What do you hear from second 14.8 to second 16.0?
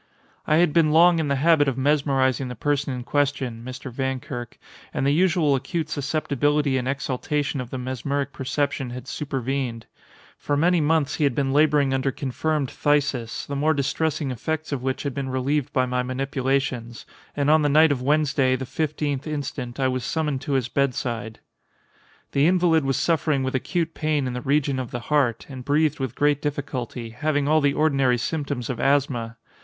which had been relieved by